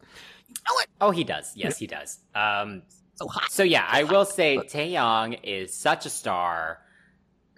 [0.48, 0.86] You know it.
[1.00, 1.52] oh, he does.
[1.56, 2.20] Yes, he does.
[2.34, 2.82] Um,
[3.14, 3.50] So hot.
[3.50, 6.78] so yeah, I will say Taeyang is such a star.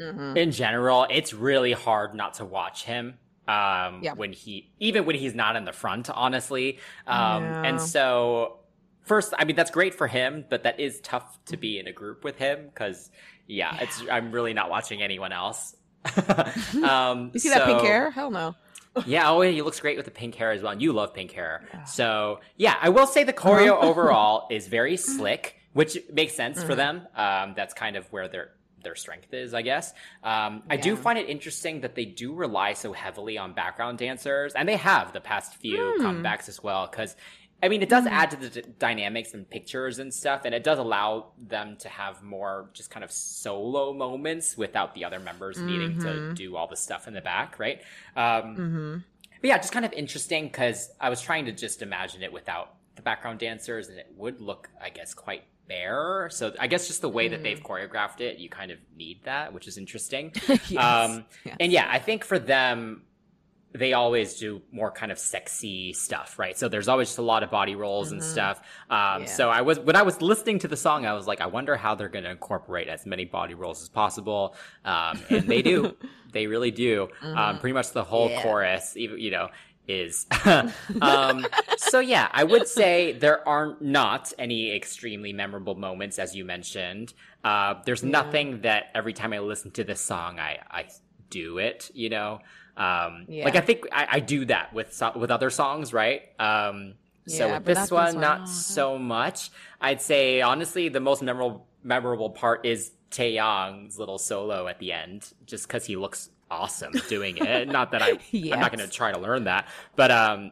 [0.01, 0.37] Mhm.
[0.37, 3.17] in general, it's really hard not to watch him.
[3.47, 4.15] Um, Yeah.
[4.15, 6.79] when he, even when he's not in the front, honestly.
[7.07, 7.63] Um, Yeah.
[7.63, 8.59] and so
[9.05, 11.93] first, I mean, that's great for him, but that is tough to be in a
[11.93, 13.11] group with him because,
[13.47, 15.77] yeah, yeah, it's I'm really not watching anyone else.
[16.83, 18.11] um, you see so, that pink hair?
[18.11, 18.55] Hell no.
[19.07, 20.73] yeah, oh, he looks great with the pink hair as well.
[20.73, 23.89] And you love pink hair, so yeah, I will say the choreo uh-huh.
[23.89, 26.67] overall is very slick, which makes sense mm-hmm.
[26.69, 27.03] for them.
[27.17, 28.53] Um, that's kind of where their
[28.85, 29.93] their strength is, I guess.
[30.23, 30.75] Um, yeah.
[30.75, 34.69] I do find it interesting that they do rely so heavily on background dancers, and
[34.69, 35.99] they have the past few mm.
[35.99, 36.87] comebacks as well.
[36.89, 37.17] Because
[37.63, 38.15] I mean, it does mm-hmm.
[38.15, 41.89] add to the d- dynamics and pictures and stuff, and it does allow them to
[41.89, 45.67] have more just kind of solo moments without the other members mm-hmm.
[45.67, 46.35] needing to mm-hmm.
[46.35, 47.81] do all the stuff in the back, right?
[48.17, 48.97] Um, mm-hmm.
[49.41, 52.75] But yeah, just kind of interesting because I was trying to just imagine it without
[52.97, 56.29] the background dancers, and it would look, I guess, quite bare.
[56.31, 57.63] So I guess just the way that they've mm.
[57.63, 60.33] choreographed it, you kind of need that, which is interesting.
[60.49, 60.77] yes.
[60.77, 61.57] Um, yes.
[61.61, 63.03] And yeah, I think for them,
[63.75, 66.57] they always do more kind of sexy stuff, right?
[66.57, 68.15] So there's always just a lot of body rolls mm-hmm.
[68.15, 68.61] and stuff.
[68.89, 69.25] Um, yeah.
[69.27, 71.77] So I was when I was listening to the song, I was like, I wonder
[71.77, 75.97] how they're going to incorporate as many body rolls as possible, um, and they do.
[76.33, 77.09] they really do.
[77.23, 77.39] Um, mm-hmm.
[77.39, 78.43] Um, pretty much the whole yeah.
[78.43, 79.49] chorus, even you know,
[79.89, 80.27] is.
[81.03, 86.45] um, so yeah, I would say there are not any extremely memorable moments, as you
[86.45, 87.13] mentioned.
[87.43, 88.11] Uh, there's yeah.
[88.11, 90.87] nothing that every time I listen to this song, I I
[91.29, 91.91] do it.
[91.93, 92.41] You know.
[92.77, 93.45] Um, yeah.
[93.45, 96.23] Like I think I, I, do that with so- with other songs, right?
[96.41, 96.95] Um,
[97.27, 99.51] so yeah, with this one, not so much.
[99.81, 105.33] I'd say honestly, the most memorable memorable part is Taeyang's little solo at the end,
[105.47, 107.69] just because he looks awesome doing it.
[107.79, 108.55] not that I yes.
[108.55, 110.51] I'm not going to try to learn that, but um,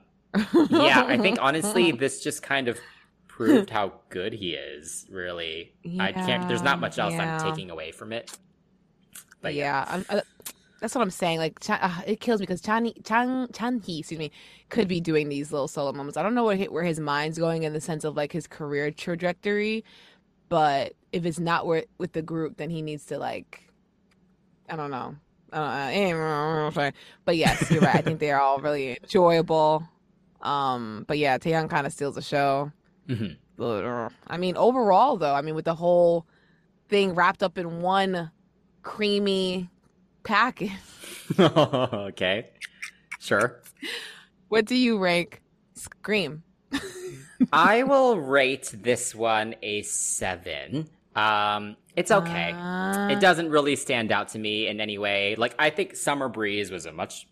[0.71, 2.79] yeah, I think honestly, this just kind of
[3.27, 5.07] proved how good he is.
[5.11, 6.49] Really, yeah, I can't.
[6.49, 7.37] There's not much else yeah.
[7.37, 8.31] I'm taking away from it.
[9.41, 10.21] But yeah, yeah.
[10.83, 11.39] That's what I'm saying.
[11.39, 14.33] Like uh, it kills me because Chan Chan Chan He, excuse me,
[14.69, 16.17] could be doing these little solo moments.
[16.17, 18.91] I don't know where where his mind's going in the sense of like his career
[18.91, 19.85] trajectory,
[20.49, 23.63] but if it's not where, with the group, then he needs to like,
[24.69, 25.15] I don't know.
[25.53, 26.91] Uh,
[27.25, 27.95] but yes, you're right.
[27.95, 29.87] I think they are all really enjoyable.
[30.41, 32.73] Um, but yeah, Taeyang kind of steals the show.
[33.07, 34.09] Mm-hmm.
[34.27, 36.27] I mean, overall though, I mean, with the whole
[36.89, 38.33] thing wrapped up in one
[38.83, 39.71] creamy
[40.23, 40.73] package.
[41.39, 42.51] okay.
[43.19, 43.61] Sure.
[44.49, 45.43] What do you rank
[45.75, 46.43] Scream?
[47.53, 50.89] I will rate this one a seven.
[51.15, 52.53] Um, it's okay.
[52.53, 53.09] Uh...
[53.11, 55.37] It doesn't really stand out to me in any way.
[55.37, 57.27] Like, I think Summer Breeze was a much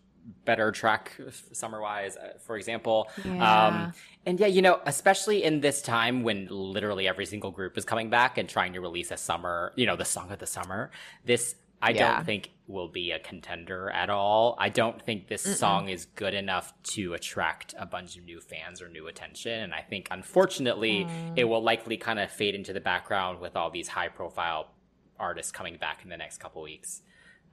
[0.45, 1.19] better track
[1.51, 3.09] summer wise, uh, for example.
[3.25, 3.65] Yeah.
[3.67, 3.93] Um,
[4.25, 8.09] and yeah, you know, especially in this time when literally every single group is coming
[8.09, 10.91] back and trying to release a summer, you know, the song of the summer,
[11.25, 12.15] this I yeah.
[12.15, 14.55] don't think will be a contender at all.
[14.57, 15.55] I don't think this Mm-mm.
[15.55, 19.51] song is good enough to attract a bunch of new fans or new attention.
[19.51, 21.33] And I think, unfortunately, mm.
[21.35, 24.71] it will likely kind of fade into the background with all these high profile
[25.19, 27.01] artists coming back in the next couple weeks.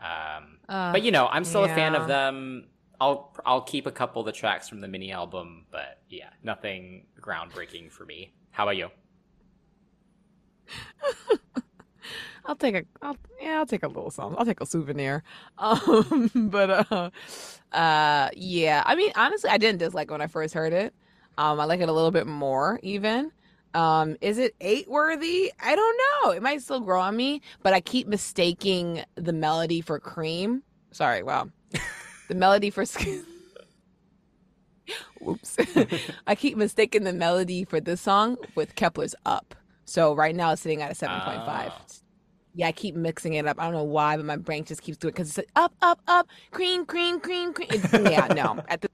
[0.01, 1.73] Um, uh, but you know, I'm still yeah.
[1.73, 2.69] a fan of them.
[3.01, 7.07] I'll I'll keep a couple of the tracks from the mini album, but yeah, nothing
[7.21, 8.33] groundbreaking for me.
[8.51, 8.89] How about you?
[12.49, 14.39] I'll take a, I'll, yeah, I'll take a little something.
[14.39, 15.23] I'll take a souvenir.
[15.59, 17.11] Um, but uh,
[17.73, 18.83] uh, yeah.
[18.87, 20.95] I mean, honestly, I didn't dislike when I first heard it.
[21.37, 23.31] Um, I like it a little bit more even.
[23.75, 25.53] Um, is it eight worthy?
[25.61, 26.31] I don't know.
[26.31, 30.63] It might still grow on me, but I keep mistaking the melody for cream.
[30.91, 31.51] Sorry, wow.
[32.29, 32.85] the melody for
[35.21, 35.57] Whoops.
[36.27, 39.55] I keep mistaking the melody for this song with Kep1er's Up.
[39.85, 41.73] So right now it's sitting at a 7.5.
[41.73, 42.08] Oh
[42.59, 43.61] yeah, I keep mixing it up.
[43.61, 45.73] I don't know why, but my brain just keeps doing it because it's like up,
[45.81, 47.69] up, up, cream, cream, cream, cream.
[47.93, 48.61] yeah, no.
[48.69, 48.91] At the,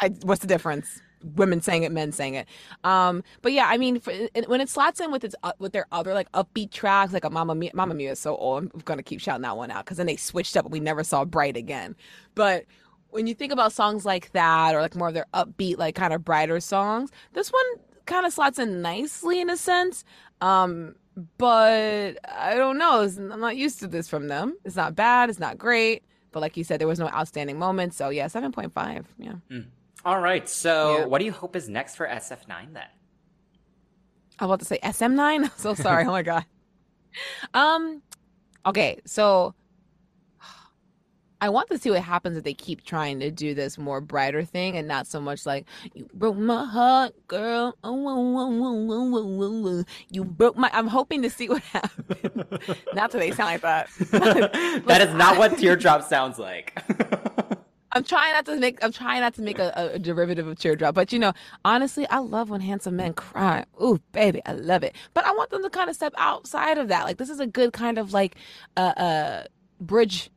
[0.00, 1.00] I, what's the difference?
[1.36, 2.48] Women saying it, men saying it.
[2.82, 4.12] Um, but yeah, I mean, for,
[4.48, 7.30] when it slots in with its uh, with their other like upbeat tracks, like a
[7.30, 8.64] Mama Mia, Mama Mia is so old.
[8.74, 11.04] I'm gonna keep shouting that one out because then they switched up and we never
[11.04, 11.94] saw Bright again.
[12.34, 12.64] But
[13.10, 16.12] when you think about songs like that or like more of their upbeat, like kind
[16.12, 17.64] of brighter songs, this one
[18.06, 20.04] kind of slots in nicely in a sense.
[20.40, 20.96] Um,
[21.36, 23.02] but I don't know.
[23.02, 24.56] I'm not used to this from them.
[24.64, 25.30] It's not bad.
[25.30, 26.04] It's not great.
[26.30, 27.94] But like you said, there was no outstanding moment.
[27.94, 29.04] So yeah, 7.5.
[29.18, 29.32] Yeah.
[29.50, 29.66] Mm.
[30.04, 30.48] All right.
[30.48, 31.04] So yeah.
[31.06, 32.84] what do you hope is next for SF9 then?
[34.38, 35.18] I was about to say SM9.
[35.44, 36.04] I'm so sorry.
[36.04, 36.44] oh my God.
[37.54, 38.02] Um,
[38.66, 39.00] okay.
[39.04, 39.54] So
[41.40, 44.44] I want to see what happens if they keep trying to do this more brighter
[44.44, 47.76] thing and not so much like you broke my heart, girl.
[47.84, 50.70] Oh, oh, oh, you broke my.
[50.72, 52.76] I'm hoping to see what happens.
[52.94, 53.88] not that they sound like that.
[54.86, 56.76] that is not what teardrop sounds like.
[57.92, 60.94] I'm trying not to make I'm trying not to make a, a, derivative of teardrop,
[60.94, 61.32] but you know,
[61.64, 63.64] honestly, I love when handsome men cry.
[63.82, 64.94] Ooh, baby, I love it.
[65.14, 67.04] But I want them to kind of step outside of that.
[67.04, 68.36] Like this is a good kind of like
[68.76, 69.44] a uh, uh,
[69.80, 70.30] bridge,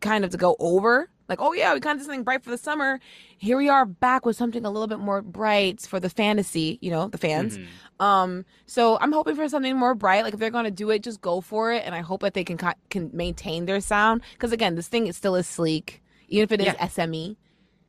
[0.00, 1.10] kind of to go over.
[1.28, 3.00] Like, oh yeah, we kind of did something bright for the summer.
[3.36, 6.90] Here we are back with something a little bit more bright for the fantasy, you
[6.90, 7.58] know, the fans.
[7.58, 8.04] Mm-hmm.
[8.04, 10.24] Um, so I'm hoping for something more bright.
[10.24, 11.82] Like if they're gonna do it, just go for it.
[11.84, 12.58] And I hope that they can
[12.88, 16.60] can maintain their sound because again, this thing is still is sleek even if it
[16.60, 16.86] is yeah.
[16.86, 17.36] SME.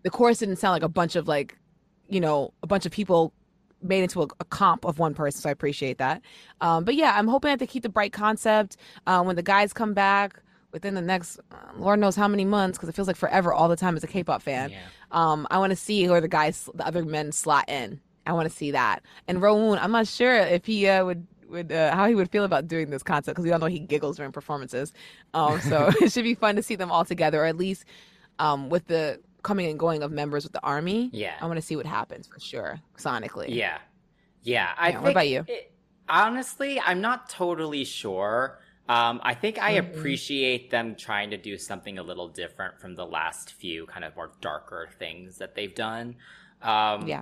[0.03, 1.57] The chorus didn't sound like a bunch of like,
[2.07, 3.33] you know, a bunch of people
[3.81, 5.41] made into a, a comp of one person.
[5.41, 6.21] So I appreciate that.
[6.61, 8.77] Um, but yeah, I'm hoping that they keep the bright concept.
[9.05, 10.41] Uh, when the guys come back
[10.71, 13.69] within the next, uh, Lord knows how many months, because it feels like forever all
[13.69, 14.71] the time as a K-pop fan.
[14.71, 14.79] Yeah.
[15.12, 17.99] Um, I want to see where the guys, the other men slot in.
[18.25, 19.01] I want to see that.
[19.27, 22.43] And Rowoon, I'm not sure if he uh, would would uh, how he would feel
[22.43, 24.93] about doing this concept because we all know he giggles during performances.
[25.34, 27.86] Um, so it should be fun to see them all together, or at least
[28.38, 31.10] um, with the coming and going of members with the army.
[31.12, 33.47] Yeah, I want to see what happens for sure, sonically.
[33.49, 33.79] Yeah,
[34.43, 34.69] yeah.
[34.77, 35.45] I yeah, what about you?
[35.47, 35.71] It,
[36.08, 38.60] honestly, I'm not totally sure.
[38.89, 39.97] Um, I think I mm-hmm.
[39.97, 44.15] appreciate them trying to do something a little different from the last few kind of
[44.15, 46.15] more darker things that they've done.
[46.63, 47.21] Um, yeah.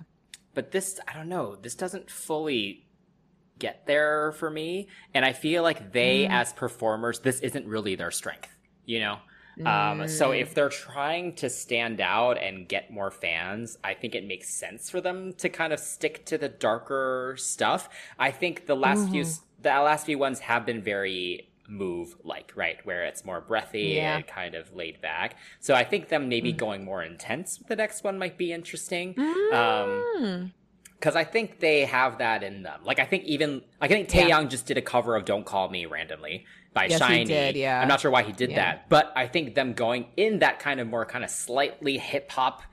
[0.54, 2.88] But this, I don't know, this doesn't fully
[3.60, 4.88] get there for me.
[5.14, 6.30] And I feel like they, mm.
[6.30, 9.18] as performers, this isn't really their strength, you know?
[9.66, 10.42] Um, so mm.
[10.42, 14.90] if they're trying to stand out and get more fans, I think it makes sense
[14.90, 17.90] for them to kind of stick to the darker stuff.
[18.20, 19.14] I think the last mm-hmm.
[19.14, 19.26] few
[19.60, 22.78] the last few ones have been very move like, right?
[22.86, 24.18] Where it's more breathy yeah.
[24.18, 25.36] and kind of laid back.
[25.60, 26.58] So I think them maybe mm.
[26.58, 29.14] going more intense with the next one might be interesting.
[29.16, 29.54] Mm.
[29.54, 30.54] Um,
[31.00, 32.82] because I think they have that in them.
[32.84, 34.44] Like I think even like I think Taeyang yeah.
[34.46, 37.28] just did a cover of "Don't Call Me" randomly by yes, SHINee.
[37.28, 37.80] Did, yeah.
[37.82, 38.56] I'm not sure why he did yeah.
[38.56, 42.32] that, but I think them going in that kind of more kind of slightly hip
[42.32, 42.64] hop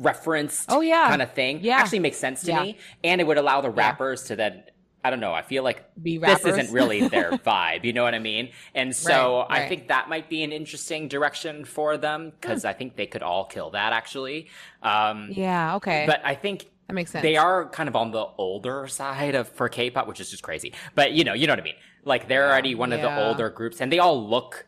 [0.00, 1.76] referenced oh yeah kind of thing yeah.
[1.76, 4.64] actually makes sense to me, and it would allow the rappers to then.
[5.04, 5.32] I don't know.
[5.32, 7.84] I feel like this isn't really their vibe.
[7.84, 8.50] You know what I mean?
[8.74, 9.62] And so right, right.
[9.62, 13.22] I think that might be an interesting direction for them because I think they could
[13.22, 14.48] all kill that actually.
[14.82, 15.76] Um, yeah.
[15.76, 16.04] Okay.
[16.06, 17.22] But I think that makes sense.
[17.22, 20.72] They are kind of on the older side of for K-pop, which is just crazy.
[20.94, 21.76] But you know, you know what I mean.
[22.04, 22.96] Like they're already one yeah.
[22.96, 24.66] of the older groups, and they all look,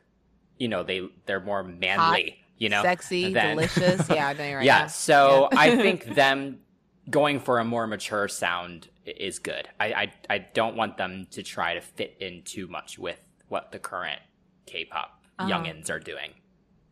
[0.59, 1.97] you know, they they're more manly.
[1.97, 3.57] Hot, you know, sexy, than...
[3.57, 4.07] delicious.
[4.11, 4.87] Yeah, I know right yeah.
[4.87, 5.59] So yeah.
[5.59, 6.61] I think them
[7.09, 9.69] going for a more mature sound is good.
[9.79, 13.73] I, I I don't want them to try to fit in too much with what
[13.73, 14.21] the current
[14.67, 15.51] K-pop uh-huh.
[15.51, 16.33] youngins are doing.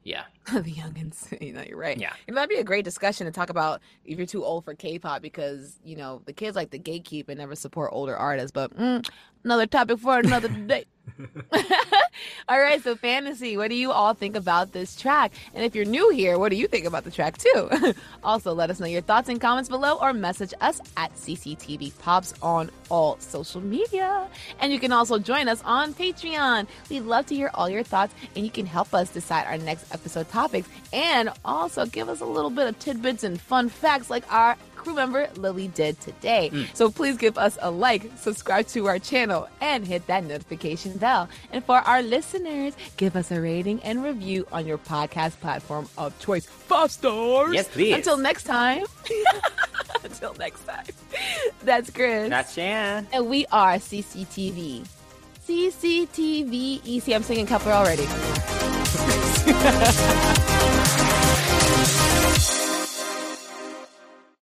[0.03, 0.25] Yeah.
[0.53, 1.27] the youngins.
[1.41, 1.97] You know, you're right.
[1.97, 2.13] Yeah.
[2.27, 5.23] It might be a great discussion to talk about if you're too old for K-pop
[5.23, 8.51] because you know the kids like to gatekeep and never support older artists.
[8.51, 9.09] But mm,
[9.45, 10.85] another topic for another day.
[12.49, 15.33] all right, so fantasy, what do you all think about this track?
[15.55, 17.95] And if you're new here, what do you think about the track too?
[18.23, 22.35] also, let us know your thoughts and comments below or message us at CCTV Pops
[22.43, 24.29] on all social media.
[24.61, 26.67] And you can also join us on Patreon.
[26.91, 29.93] We'd love to hear all your thoughts and you can help us decide our next
[29.93, 34.25] episode topics and also give us a little bit of tidbits and fun facts like
[34.33, 36.51] our crew member Lily did today.
[36.53, 36.75] Mm.
[36.75, 41.29] So please give us a like, subscribe to our channel, and hit that notification bell.
[41.53, 46.17] And for our listeners, give us a rating and review on your podcast platform of
[46.21, 46.47] choice.
[46.47, 47.53] Five stars.
[47.53, 47.95] Yes, please.
[47.95, 48.85] Until next time.
[50.05, 50.87] Until next time.
[51.65, 52.31] That's Chris.
[52.31, 53.09] That's Shan.
[53.13, 54.87] And we are CCTV.
[55.49, 57.15] CCTV EC.
[57.15, 58.05] I'm singing Kepler already.